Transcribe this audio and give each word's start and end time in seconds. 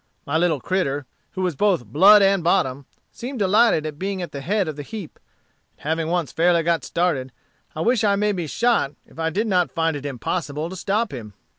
My 0.25 0.35
little 0.35 0.59
critter, 0.59 1.05
who 1.33 1.43
was 1.43 1.55
both 1.55 1.85
blood 1.85 2.23
and 2.23 2.43
bottom, 2.43 2.87
seemed 3.11 3.37
delighted 3.37 3.85
at 3.85 3.99
being 3.99 4.19
at 4.19 4.31
the 4.31 4.41
head 4.41 4.67
of 4.67 4.75
the 4.75 4.81
heap; 4.81 5.19
and 5.77 5.83
having 5.83 6.07
once 6.07 6.31
fairly 6.31 6.63
got 6.63 6.83
started, 6.83 7.31
I 7.75 7.81
wish 7.81 8.03
I 8.03 8.15
may 8.15 8.31
be 8.31 8.47
shot 8.47 8.93
if 9.05 9.19
I 9.19 9.29
did 9.29 9.45
not 9.45 9.69
find 9.71 9.95
it 9.95 10.03
impossible 10.07 10.71
to 10.71 10.75
stop 10.75 11.13
him. 11.13 11.35